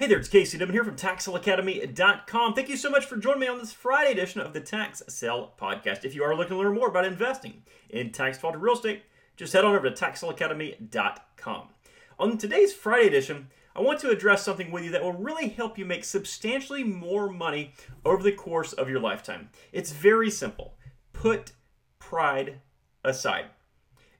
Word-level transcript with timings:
Hey 0.00 0.06
there, 0.06 0.16
it's 0.16 0.30
Casey 0.30 0.56
Dibben 0.56 0.70
here 0.70 0.82
from 0.82 0.96
TaxSaleAcademy.com. 0.96 2.54
Thank 2.54 2.70
you 2.70 2.78
so 2.78 2.88
much 2.88 3.04
for 3.04 3.18
joining 3.18 3.40
me 3.40 3.48
on 3.48 3.58
this 3.58 3.74
Friday 3.74 4.12
edition 4.12 4.40
of 4.40 4.54
the 4.54 4.60
Tax 4.60 5.02
Sale 5.08 5.52
Podcast. 5.60 6.06
If 6.06 6.14
you 6.14 6.24
are 6.24 6.34
looking 6.34 6.56
to 6.56 6.62
learn 6.62 6.74
more 6.74 6.88
about 6.88 7.04
investing 7.04 7.64
in 7.90 8.10
tax 8.10 8.38
defaulted 8.38 8.62
real 8.62 8.72
estate, 8.72 9.02
just 9.36 9.52
head 9.52 9.62
on 9.62 9.76
over 9.76 9.90
to 9.90 9.94
TaxSaleAcademy.com. 9.94 11.68
On 12.18 12.38
today's 12.38 12.72
Friday 12.72 13.08
edition, 13.08 13.48
I 13.76 13.82
want 13.82 14.00
to 14.00 14.08
address 14.08 14.42
something 14.42 14.70
with 14.70 14.84
you 14.84 14.90
that 14.92 15.02
will 15.02 15.12
really 15.12 15.50
help 15.50 15.76
you 15.76 15.84
make 15.84 16.04
substantially 16.04 16.82
more 16.82 17.28
money 17.28 17.74
over 18.02 18.22
the 18.22 18.32
course 18.32 18.72
of 18.72 18.88
your 18.88 19.00
lifetime. 19.00 19.50
It's 19.70 19.92
very 19.92 20.30
simple. 20.30 20.78
Put 21.12 21.52
pride 21.98 22.62
aside. 23.04 23.48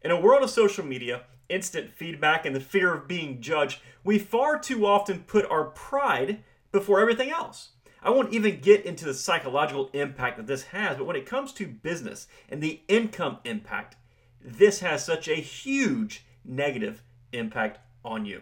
In 0.03 0.11
a 0.11 0.21
world 0.21 0.43
of 0.43 0.51
social 0.51 0.85
media, 0.85 1.23
instant 1.51 1.91
feedback, 1.91 2.47
and 2.47 2.55
the 2.55 2.61
fear 2.61 2.95
of 2.95 3.09
being 3.09 3.41
judged, 3.41 3.81
we 4.05 4.19
far 4.19 4.59
too 4.59 4.87
often 4.87 5.25
put 5.25 5.51
our 5.51 5.65
pride 5.65 6.43
before 6.73 7.01
everything 7.01 7.31
else. 7.31 7.71
I 8.03 8.11
won't 8.11 8.33
even 8.33 8.61
get 8.61 8.87
into 8.87 9.05
the 9.05 9.13
psychological 9.13 9.91
impact 9.93 10.39
that 10.39 10.47
this 10.47 10.65
has, 10.65 10.97
but 10.97 11.05
when 11.07 11.17
it 11.17 11.27
comes 11.27 11.53
to 11.55 11.67
business 11.67 12.29
and 12.49 12.63
the 12.63 12.81
income 12.89 13.39
impact, 13.45 13.97
this 14.43 14.81
has 14.81 15.05
such 15.05 15.29
a 15.29 15.35
huge 15.35 16.25
negative 16.45 17.03
impact 17.33 17.79
on 18.05 18.25
you. 18.25 18.41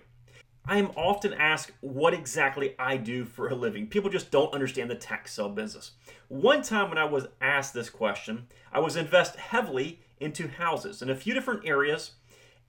I 0.64 0.76
am 0.76 0.90
often 0.96 1.32
asked 1.32 1.72
what 1.80 2.12
exactly 2.12 2.74
I 2.78 2.98
do 2.98 3.24
for 3.24 3.48
a 3.48 3.54
living. 3.54 3.86
People 3.86 4.10
just 4.10 4.30
don't 4.30 4.52
understand 4.52 4.90
the 4.90 4.94
tax 4.94 5.32
sale 5.32 5.48
business. 5.48 5.92
One 6.28 6.62
time 6.62 6.90
when 6.90 6.98
I 6.98 7.06
was 7.06 7.28
asked 7.40 7.72
this 7.72 7.88
question, 7.88 8.46
I 8.70 8.78
was 8.80 8.94
invest 8.94 9.36
heavily 9.36 10.00
into 10.20 10.46
houses 10.46 11.00
in 11.00 11.08
a 11.08 11.16
few 11.16 11.32
different 11.32 11.66
areas 11.66 12.12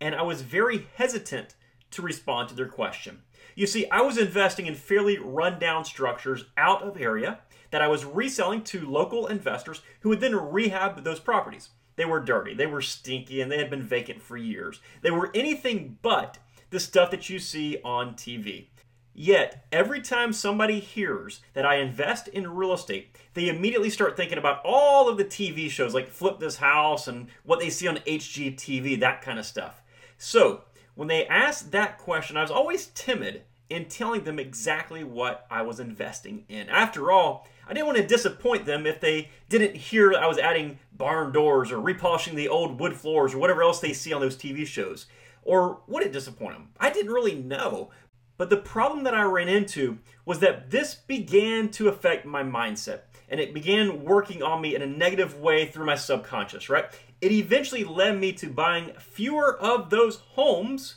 and 0.01 0.15
I 0.15 0.21
was 0.21 0.41
very 0.41 0.87
hesitant 0.95 1.55
to 1.91 2.01
respond 2.01 2.49
to 2.49 2.55
their 2.55 2.67
question. 2.67 3.21
You 3.55 3.67
see, 3.67 3.89
I 3.89 4.01
was 4.01 4.17
investing 4.17 4.67
in 4.67 4.75
fairly 4.75 5.17
rundown 5.17 5.83
structures 5.85 6.45
out 6.57 6.81
of 6.83 6.99
area 6.99 7.39
that 7.71 7.81
I 7.81 7.87
was 7.87 8.05
reselling 8.05 8.63
to 8.65 8.89
local 8.89 9.27
investors 9.27 9.81
who 10.01 10.09
would 10.09 10.21
then 10.21 10.35
rehab 10.35 11.03
those 11.03 11.19
properties. 11.19 11.69
They 11.95 12.05
were 12.05 12.21
dirty, 12.21 12.53
they 12.53 12.67
were 12.67 12.81
stinky, 12.81 13.41
and 13.41 13.51
they 13.51 13.57
had 13.57 13.69
been 13.69 13.83
vacant 13.83 14.21
for 14.21 14.37
years. 14.37 14.79
They 15.01 15.11
were 15.11 15.31
anything 15.35 15.97
but 16.01 16.37
the 16.69 16.79
stuff 16.79 17.11
that 17.11 17.29
you 17.29 17.39
see 17.39 17.77
on 17.83 18.13
TV. 18.13 18.67
Yet, 19.13 19.65
every 19.71 19.99
time 19.99 20.31
somebody 20.31 20.79
hears 20.79 21.41
that 21.53 21.65
I 21.65 21.75
invest 21.75 22.29
in 22.29 22.55
real 22.55 22.71
estate, 22.71 23.17
they 23.33 23.49
immediately 23.49 23.89
start 23.89 24.15
thinking 24.15 24.37
about 24.37 24.61
all 24.63 25.09
of 25.09 25.17
the 25.17 25.25
TV 25.25 25.69
shows 25.69 25.93
like 25.93 26.07
Flip 26.07 26.39
This 26.39 26.55
House 26.55 27.07
and 27.07 27.27
what 27.43 27.59
they 27.59 27.69
see 27.69 27.87
on 27.89 27.97
HGTV, 27.97 29.01
that 29.01 29.21
kind 29.21 29.37
of 29.37 29.45
stuff. 29.45 29.81
So, 30.19 30.63
when 30.95 31.07
they 31.07 31.25
asked 31.27 31.71
that 31.71 31.97
question, 31.97 32.35
I 32.35 32.41
was 32.41 32.51
always 32.51 32.87
timid 32.87 33.43
in 33.69 33.85
telling 33.85 34.25
them 34.25 34.37
exactly 34.37 35.01
what 35.01 35.47
I 35.49 35.61
was 35.61 35.79
investing 35.79 36.43
in. 36.49 36.67
After 36.67 37.09
all, 37.09 37.47
I 37.65 37.73
didn't 37.73 37.85
want 37.85 37.99
to 37.99 38.05
disappoint 38.05 38.65
them 38.65 38.85
if 38.85 38.99
they 38.99 39.29
didn't 39.47 39.77
hear 39.77 40.13
I 40.13 40.27
was 40.27 40.37
adding 40.37 40.77
barn 40.91 41.31
doors 41.31 41.71
or 41.71 41.77
repolishing 41.77 42.35
the 42.35 42.49
old 42.49 42.81
wood 42.81 42.97
floors 42.97 43.33
or 43.33 43.37
whatever 43.37 43.63
else 43.63 43.79
they 43.79 43.93
see 43.93 44.11
on 44.11 44.19
those 44.19 44.35
TV 44.35 44.67
shows. 44.67 45.05
Or 45.43 45.79
would 45.87 46.03
it 46.03 46.11
disappoint 46.11 46.55
them? 46.55 46.69
I 46.79 46.89
didn't 46.89 47.13
really 47.13 47.35
know. 47.35 47.91
But 48.37 48.49
the 48.49 48.57
problem 48.57 49.05
that 49.05 49.13
I 49.13 49.23
ran 49.23 49.47
into 49.47 49.99
was 50.25 50.39
that 50.39 50.69
this 50.69 50.95
began 50.95 51.69
to 51.71 51.87
affect 51.87 52.25
my 52.25 52.43
mindset 52.43 53.01
and 53.29 53.39
it 53.39 53.53
began 53.53 54.03
working 54.03 54.43
on 54.43 54.61
me 54.61 54.75
in 54.75 54.81
a 54.81 54.87
negative 54.87 55.39
way 55.39 55.65
through 55.65 55.85
my 55.85 55.95
subconscious, 55.95 56.67
right? 56.67 56.85
It 57.21 57.31
eventually 57.31 57.83
led 57.83 58.19
me 58.19 58.31
to 58.33 58.47
buying 58.47 58.93
fewer 58.99 59.57
of 59.57 59.89
those 59.89 60.17
homes 60.17 60.95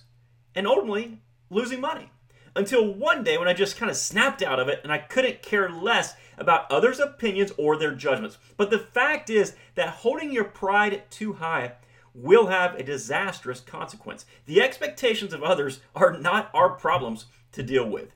and 0.55 0.67
ultimately 0.67 1.21
losing 1.51 1.81
money. 1.81 2.11
Until 2.55 2.93
one 2.93 3.25
day 3.25 3.39
when 3.39 3.49
I 3.49 3.55
just 3.55 3.79
kind 3.79 3.91
of 3.91 3.97
snapped 3.97 4.43
out 4.43 4.61
of 4.61 4.69
it 4.69 4.81
and 4.83 4.93
I 4.93 4.99
couldn't 4.99 5.43
care 5.43 5.71
less 5.71 6.15
about 6.37 6.71
others' 6.71 7.01
opinions 7.01 7.53
or 7.57 7.77
their 7.77 7.95
judgments. 7.95 8.39
But 8.57 8.71
the 8.71 8.79
fact 8.79 9.31
is 9.31 9.55
that 9.75 9.89
holding 9.89 10.33
your 10.33 10.45
pride 10.45 11.11
too 11.11 11.35
high 11.35 11.73
will 12.15 12.47
have 12.49 12.75
a 12.75 12.83
disastrous 12.83 13.61
consequence. 13.61 14.27
The 14.45 14.61
expectations 14.61 15.33
of 15.33 15.43
others 15.43 15.81
are 15.95 16.19
not 16.19 16.51
our 16.53 16.71
problems 16.71 17.27
to 17.53 17.63
deal 17.63 17.89
with. 17.89 18.15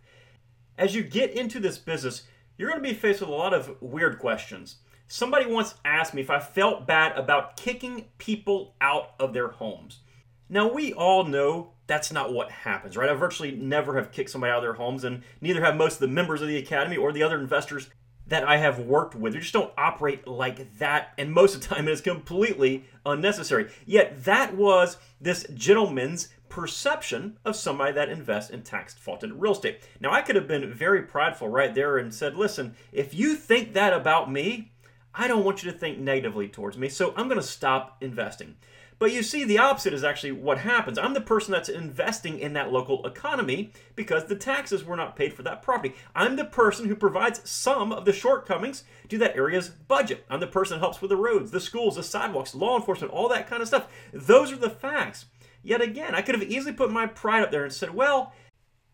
As 0.76 0.94
you 0.94 1.02
get 1.02 1.30
into 1.30 1.58
this 1.58 1.78
business, 1.78 2.24
you're 2.58 2.68
going 2.70 2.82
to 2.82 2.88
be 2.88 2.94
faced 2.94 3.20
with 3.20 3.30
a 3.30 3.32
lot 3.32 3.54
of 3.54 3.80
weird 3.80 4.18
questions. 4.18 4.76
Somebody 5.08 5.46
once 5.46 5.74
asked 5.84 6.14
me 6.14 6.22
if 6.22 6.30
I 6.30 6.40
felt 6.40 6.86
bad 6.86 7.16
about 7.16 7.56
kicking 7.56 8.06
people 8.18 8.74
out 8.80 9.12
of 9.20 9.32
their 9.32 9.48
homes. 9.48 10.00
Now, 10.48 10.72
we 10.72 10.92
all 10.92 11.24
know 11.24 11.72
that's 11.86 12.12
not 12.12 12.32
what 12.32 12.50
happens, 12.50 12.96
right? 12.96 13.08
I 13.08 13.14
virtually 13.14 13.52
never 13.52 13.96
have 13.96 14.10
kicked 14.10 14.30
somebody 14.30 14.50
out 14.50 14.58
of 14.58 14.62
their 14.62 14.72
homes, 14.74 15.04
and 15.04 15.22
neither 15.40 15.62
have 15.62 15.76
most 15.76 15.94
of 15.94 16.00
the 16.00 16.08
members 16.08 16.42
of 16.42 16.48
the 16.48 16.56
Academy 16.56 16.96
or 16.96 17.12
the 17.12 17.22
other 17.22 17.38
investors 17.38 17.88
that 18.26 18.42
I 18.42 18.56
have 18.56 18.80
worked 18.80 19.14
with. 19.14 19.34
They 19.34 19.38
just 19.38 19.52
don't 19.52 19.72
operate 19.78 20.26
like 20.26 20.78
that, 20.78 21.12
and 21.16 21.32
most 21.32 21.54
of 21.54 21.60
the 21.60 21.68
time 21.68 21.86
it 21.86 21.92
is 21.92 22.00
completely 22.00 22.84
unnecessary. 23.04 23.70
Yet, 23.84 24.24
that 24.24 24.56
was 24.56 24.98
this 25.20 25.46
gentleman's 25.54 26.30
perception 26.48 27.38
of 27.44 27.54
somebody 27.54 27.92
that 27.92 28.08
invests 28.08 28.50
in 28.50 28.62
tax 28.62 28.94
defaulted 28.94 29.32
real 29.32 29.52
estate. 29.52 29.88
Now, 30.00 30.12
I 30.12 30.22
could 30.22 30.34
have 30.34 30.48
been 30.48 30.72
very 30.72 31.02
prideful 31.02 31.48
right 31.48 31.72
there 31.72 31.98
and 31.98 32.12
said, 32.12 32.36
listen, 32.36 32.74
if 32.92 33.14
you 33.14 33.36
think 33.36 33.72
that 33.74 33.92
about 33.92 34.30
me, 34.30 34.72
I 35.18 35.28
don't 35.28 35.44
want 35.44 35.62
you 35.64 35.72
to 35.72 35.78
think 35.78 35.98
negatively 35.98 36.46
towards 36.46 36.76
me, 36.76 36.90
so 36.90 37.14
I'm 37.16 37.26
going 37.26 37.40
to 37.40 37.46
stop 37.46 37.96
investing. 38.02 38.56
But 38.98 39.12
you 39.12 39.22
see, 39.22 39.44
the 39.44 39.58
opposite 39.58 39.94
is 39.94 40.04
actually 40.04 40.32
what 40.32 40.58
happens. 40.58 40.98
I'm 40.98 41.14
the 41.14 41.20
person 41.20 41.52
that's 41.52 41.68
investing 41.68 42.38
in 42.38 42.52
that 42.52 42.72
local 42.72 43.06
economy 43.06 43.72
because 43.94 44.24
the 44.24 44.36
taxes 44.36 44.84
were 44.84 44.96
not 44.96 45.16
paid 45.16 45.32
for 45.32 45.42
that 45.42 45.62
property. 45.62 45.94
I'm 46.14 46.36
the 46.36 46.44
person 46.44 46.86
who 46.86 46.96
provides 46.96 47.48
some 47.48 47.92
of 47.92 48.04
the 48.04 48.12
shortcomings 48.12 48.84
to 49.08 49.18
that 49.18 49.36
area's 49.36 49.68
budget. 49.70 50.24
I'm 50.30 50.40
the 50.40 50.46
person 50.46 50.76
that 50.76 50.80
helps 50.80 51.00
with 51.00 51.10
the 51.10 51.16
roads, 51.16 51.50
the 51.50 51.60
schools, 51.60 51.96
the 51.96 52.02
sidewalks, 52.02 52.54
law 52.54 52.76
enforcement, 52.76 53.12
all 53.12 53.28
that 53.30 53.48
kind 53.48 53.62
of 53.62 53.68
stuff. 53.68 53.88
Those 54.12 54.52
are 54.52 54.56
the 54.56 54.70
facts. 54.70 55.26
Yet 55.62 55.80
again, 55.82 56.14
I 56.14 56.22
could 56.22 56.34
have 56.34 56.50
easily 56.50 56.72
put 56.72 56.90
my 56.90 57.06
pride 57.06 57.42
up 57.42 57.50
there 57.50 57.64
and 57.64 57.72
said, 57.72 57.94
well, 57.94 58.32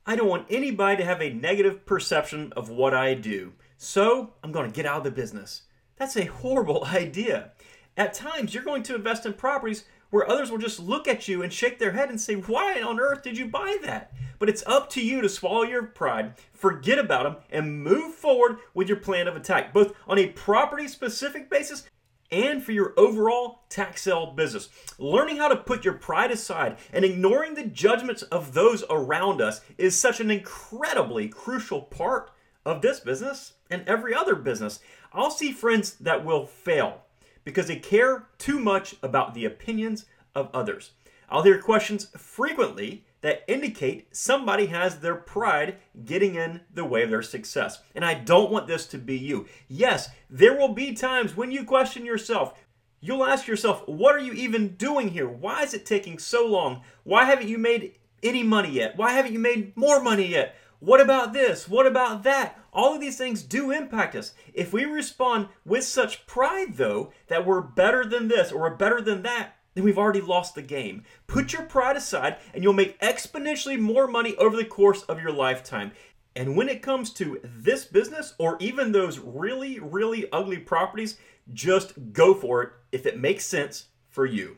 I 0.04 0.16
don't 0.16 0.28
want 0.28 0.46
anybody 0.50 0.96
to 0.96 1.04
have 1.04 1.20
a 1.20 1.32
negative 1.32 1.86
perception 1.86 2.52
of 2.56 2.68
what 2.68 2.94
I 2.94 3.14
do. 3.14 3.52
So 3.76 4.34
I'm 4.42 4.50
going 4.50 4.70
to 4.70 4.74
get 4.74 4.86
out 4.86 4.98
of 4.98 5.04
the 5.04 5.10
business. 5.12 5.62
That's 6.02 6.16
a 6.16 6.24
horrible 6.24 6.84
idea. 6.92 7.52
At 7.96 8.12
times, 8.12 8.52
you're 8.52 8.64
going 8.64 8.82
to 8.84 8.96
invest 8.96 9.24
in 9.24 9.34
properties 9.34 9.84
where 10.10 10.28
others 10.28 10.50
will 10.50 10.58
just 10.58 10.80
look 10.80 11.06
at 11.06 11.28
you 11.28 11.44
and 11.44 11.52
shake 11.52 11.78
their 11.78 11.92
head 11.92 12.08
and 12.08 12.20
say, 12.20 12.34
Why 12.34 12.82
on 12.82 12.98
earth 12.98 13.22
did 13.22 13.38
you 13.38 13.46
buy 13.46 13.76
that? 13.84 14.12
But 14.40 14.48
it's 14.48 14.66
up 14.66 14.90
to 14.90 15.00
you 15.00 15.20
to 15.20 15.28
swallow 15.28 15.62
your 15.62 15.84
pride, 15.84 16.34
forget 16.52 16.98
about 16.98 17.22
them, 17.22 17.36
and 17.50 17.84
move 17.84 18.16
forward 18.16 18.58
with 18.74 18.88
your 18.88 18.96
plan 18.96 19.28
of 19.28 19.36
attack, 19.36 19.72
both 19.72 19.94
on 20.08 20.18
a 20.18 20.30
property 20.30 20.88
specific 20.88 21.48
basis 21.48 21.84
and 22.32 22.64
for 22.64 22.72
your 22.72 22.94
overall 22.96 23.60
tax 23.68 24.02
sale 24.02 24.32
business. 24.32 24.70
Learning 24.98 25.36
how 25.36 25.46
to 25.46 25.56
put 25.56 25.84
your 25.84 25.94
pride 25.94 26.32
aside 26.32 26.78
and 26.92 27.04
ignoring 27.04 27.54
the 27.54 27.66
judgments 27.66 28.22
of 28.22 28.54
those 28.54 28.82
around 28.90 29.40
us 29.40 29.60
is 29.78 29.96
such 29.96 30.18
an 30.18 30.32
incredibly 30.32 31.28
crucial 31.28 31.80
part 31.80 32.32
of 32.64 32.82
this 32.82 32.98
business 32.98 33.52
and 33.72 33.88
every 33.88 34.14
other 34.14 34.34
business. 34.34 34.80
I'll 35.12 35.30
see 35.30 35.52
friends 35.52 35.94
that 35.94 36.24
will 36.24 36.46
fail 36.46 37.02
because 37.44 37.66
they 37.66 37.76
care 37.76 38.28
too 38.38 38.60
much 38.60 38.94
about 39.02 39.34
the 39.34 39.44
opinions 39.44 40.04
of 40.34 40.50
others. 40.54 40.92
I'll 41.28 41.42
hear 41.42 41.60
questions 41.60 42.08
frequently 42.16 43.04
that 43.22 43.44
indicate 43.48 44.14
somebody 44.14 44.66
has 44.66 44.98
their 44.98 45.14
pride 45.14 45.76
getting 46.04 46.34
in 46.34 46.60
the 46.74 46.84
way 46.84 47.02
of 47.02 47.10
their 47.10 47.22
success. 47.22 47.80
And 47.94 48.04
I 48.04 48.14
don't 48.14 48.50
want 48.50 48.66
this 48.66 48.86
to 48.88 48.98
be 48.98 49.16
you. 49.16 49.46
Yes, 49.68 50.10
there 50.28 50.56
will 50.56 50.74
be 50.74 50.92
times 50.92 51.36
when 51.36 51.50
you 51.50 51.64
question 51.64 52.04
yourself. 52.04 52.54
You'll 53.00 53.24
ask 53.24 53.46
yourself, 53.46 53.86
what 53.88 54.14
are 54.14 54.20
you 54.20 54.32
even 54.32 54.76
doing 54.76 55.08
here? 55.08 55.28
Why 55.28 55.62
is 55.62 55.74
it 55.74 55.86
taking 55.86 56.18
so 56.18 56.46
long? 56.46 56.82
Why 57.04 57.24
haven't 57.24 57.48
you 57.48 57.58
made 57.58 57.94
any 58.22 58.42
money 58.42 58.70
yet? 58.70 58.96
Why 58.96 59.12
haven't 59.12 59.32
you 59.32 59.38
made 59.38 59.76
more 59.76 60.02
money 60.02 60.26
yet? 60.26 60.54
What 60.82 61.00
about 61.00 61.32
this? 61.32 61.68
What 61.68 61.86
about 61.86 62.24
that? 62.24 62.58
All 62.72 62.92
of 62.92 63.00
these 63.00 63.16
things 63.16 63.44
do 63.44 63.70
impact 63.70 64.16
us. 64.16 64.34
If 64.52 64.72
we 64.72 64.84
respond 64.84 65.46
with 65.64 65.84
such 65.84 66.26
pride, 66.26 66.74
though, 66.74 67.12
that 67.28 67.46
we're 67.46 67.60
better 67.60 68.04
than 68.04 68.26
this 68.26 68.50
or 68.50 68.62
we're 68.62 68.74
better 68.74 69.00
than 69.00 69.22
that, 69.22 69.54
then 69.74 69.84
we've 69.84 69.96
already 69.96 70.20
lost 70.20 70.56
the 70.56 70.62
game. 70.62 71.04
Put 71.28 71.52
your 71.52 71.62
pride 71.62 71.96
aside 71.96 72.38
and 72.52 72.64
you'll 72.64 72.72
make 72.72 72.98
exponentially 72.98 73.78
more 73.78 74.08
money 74.08 74.34
over 74.38 74.56
the 74.56 74.64
course 74.64 75.04
of 75.04 75.22
your 75.22 75.30
lifetime. 75.30 75.92
And 76.34 76.56
when 76.56 76.68
it 76.68 76.82
comes 76.82 77.12
to 77.12 77.38
this 77.44 77.84
business 77.84 78.34
or 78.38 78.56
even 78.58 78.90
those 78.90 79.20
really, 79.20 79.78
really 79.78 80.26
ugly 80.32 80.58
properties, 80.58 81.16
just 81.52 82.12
go 82.12 82.34
for 82.34 82.60
it 82.60 82.70
if 82.90 83.06
it 83.06 83.20
makes 83.20 83.46
sense 83.46 83.86
for 84.08 84.26
you. 84.26 84.56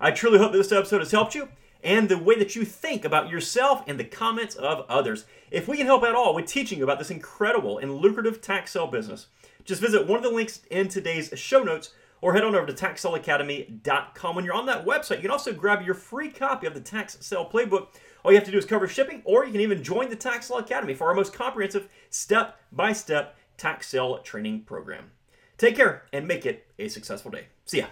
I 0.00 0.10
truly 0.10 0.38
hope 0.38 0.50
this 0.50 0.72
episode 0.72 0.98
has 0.98 1.12
helped 1.12 1.36
you 1.36 1.48
and 1.82 2.08
the 2.08 2.18
way 2.18 2.38
that 2.38 2.56
you 2.56 2.64
think 2.64 3.04
about 3.04 3.30
yourself 3.30 3.82
and 3.86 3.98
the 3.98 4.04
comments 4.04 4.54
of 4.54 4.84
others. 4.88 5.24
If 5.50 5.68
we 5.68 5.76
can 5.76 5.86
help 5.86 6.04
at 6.04 6.14
all 6.14 6.34
with 6.34 6.46
teaching 6.46 6.78
you 6.78 6.84
about 6.84 6.98
this 6.98 7.10
incredible 7.10 7.78
and 7.78 7.94
lucrative 7.94 8.40
tax 8.40 8.72
sale 8.72 8.86
business, 8.86 9.26
just 9.64 9.80
visit 9.80 10.06
one 10.06 10.16
of 10.16 10.22
the 10.22 10.30
links 10.30 10.60
in 10.70 10.88
today's 10.88 11.32
show 11.38 11.62
notes 11.62 11.90
or 12.20 12.34
head 12.34 12.44
on 12.44 12.54
over 12.54 12.66
to 12.66 12.72
taxsaleacademy.com. 12.72 14.36
When 14.36 14.44
you're 14.44 14.54
on 14.54 14.66
that 14.66 14.84
website, 14.84 15.16
you 15.16 15.22
can 15.22 15.30
also 15.30 15.52
grab 15.52 15.82
your 15.82 15.94
free 15.94 16.30
copy 16.30 16.66
of 16.66 16.74
the 16.74 16.80
Tax 16.80 17.16
Sale 17.20 17.48
Playbook 17.52 17.88
All 18.24 18.30
you 18.30 18.36
have 18.36 18.44
to 18.44 18.50
do 18.50 18.58
is 18.58 18.66
cover 18.66 18.86
shipping, 18.86 19.22
or 19.24 19.44
you 19.44 19.52
can 19.52 19.60
even 19.60 19.82
join 19.82 20.10
the 20.10 20.16
Tax 20.16 20.46
Sale 20.46 20.58
Academy 20.58 20.94
for 20.94 21.08
our 21.08 21.14
most 21.14 21.32
comprehensive 21.32 21.88
step 22.10 22.60
by 22.72 22.92
step 22.92 23.36
tax 23.56 23.88
sale 23.88 24.18
training 24.18 24.62
program. 24.62 25.10
Take 25.58 25.76
care 25.76 26.04
and 26.12 26.26
make 26.26 26.46
it 26.46 26.66
a 26.78 26.88
successful 26.88 27.30
day. 27.30 27.46
See 27.66 27.78
ya. 27.78 27.86